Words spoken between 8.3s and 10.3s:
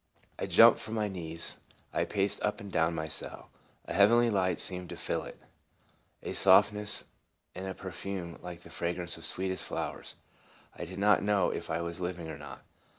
like the fra grance of sweetest flowers.